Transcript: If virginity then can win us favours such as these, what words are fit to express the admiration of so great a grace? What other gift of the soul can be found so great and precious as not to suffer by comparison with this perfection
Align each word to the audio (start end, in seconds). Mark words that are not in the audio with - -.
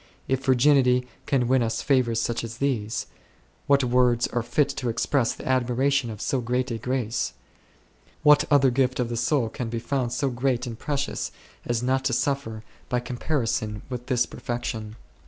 If 0.27 0.43
virginity 0.45 1.01
then 1.01 1.09
can 1.27 1.47
win 1.47 1.61
us 1.61 1.83
favours 1.83 2.19
such 2.19 2.43
as 2.43 2.57
these, 2.57 3.05
what 3.67 3.83
words 3.83 4.25
are 4.29 4.41
fit 4.41 4.67
to 4.69 4.89
express 4.89 5.33
the 5.33 5.47
admiration 5.47 6.09
of 6.09 6.21
so 6.23 6.41
great 6.41 6.71
a 6.71 6.79
grace? 6.79 7.33
What 8.23 8.43
other 8.49 8.71
gift 8.71 8.99
of 8.99 9.09
the 9.09 9.15
soul 9.15 9.47
can 9.47 9.69
be 9.69 9.77
found 9.77 10.11
so 10.11 10.31
great 10.31 10.65
and 10.65 10.79
precious 10.79 11.31
as 11.67 11.83
not 11.83 12.03
to 12.05 12.13
suffer 12.13 12.63
by 12.89 12.99
comparison 12.99 13.83
with 13.91 14.07
this 14.07 14.25
perfection 14.25 14.95